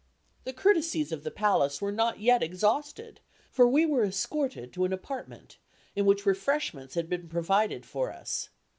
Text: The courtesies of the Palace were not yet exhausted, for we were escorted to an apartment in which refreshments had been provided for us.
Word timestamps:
The 0.45 0.53
courtesies 0.53 1.11
of 1.11 1.23
the 1.23 1.29
Palace 1.29 1.79
were 1.79 1.91
not 1.91 2.19
yet 2.19 2.41
exhausted, 2.41 3.19
for 3.51 3.67
we 3.67 3.85
were 3.85 4.03
escorted 4.03 4.73
to 4.73 4.83
an 4.83 4.93
apartment 4.93 5.57
in 5.95 6.07
which 6.07 6.25
refreshments 6.25 6.95
had 6.95 7.07
been 7.07 7.29
provided 7.29 7.85
for 7.85 8.11
us. 8.11 8.49